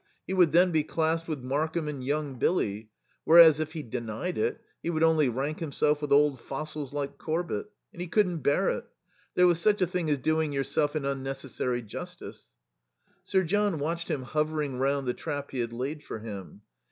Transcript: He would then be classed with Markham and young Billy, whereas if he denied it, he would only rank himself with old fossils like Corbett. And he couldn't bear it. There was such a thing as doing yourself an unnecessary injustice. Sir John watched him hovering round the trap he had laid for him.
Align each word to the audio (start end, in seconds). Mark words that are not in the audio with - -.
He 0.25 0.33
would 0.33 0.51
then 0.51 0.71
be 0.71 0.81
classed 0.81 1.27
with 1.27 1.43
Markham 1.43 1.87
and 1.87 2.03
young 2.03 2.39
Billy, 2.39 2.89
whereas 3.23 3.59
if 3.59 3.73
he 3.73 3.83
denied 3.83 4.35
it, 4.35 4.59
he 4.81 4.89
would 4.89 5.03
only 5.03 5.29
rank 5.29 5.59
himself 5.59 6.01
with 6.01 6.11
old 6.11 6.39
fossils 6.39 6.91
like 6.91 7.19
Corbett. 7.19 7.67
And 7.93 8.01
he 8.01 8.07
couldn't 8.07 8.39
bear 8.39 8.69
it. 8.69 8.85
There 9.35 9.45
was 9.45 9.59
such 9.61 9.79
a 9.79 9.85
thing 9.85 10.09
as 10.09 10.17
doing 10.17 10.53
yourself 10.53 10.95
an 10.95 11.05
unnecessary 11.05 11.81
injustice. 11.81 12.47
Sir 13.23 13.43
John 13.43 13.77
watched 13.77 14.07
him 14.07 14.23
hovering 14.23 14.79
round 14.79 15.05
the 15.07 15.13
trap 15.13 15.51
he 15.51 15.59
had 15.59 15.71
laid 15.71 16.01
for 16.03 16.17
him. 16.17 16.61